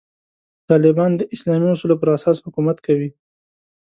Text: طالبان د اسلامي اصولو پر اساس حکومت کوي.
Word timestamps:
طالبان 0.71 1.11
د 1.17 1.21
اسلامي 1.35 1.67
اصولو 1.73 1.99
پر 2.01 2.09
اساس 2.17 2.37
حکومت 2.45 2.77
کوي. 2.85 3.09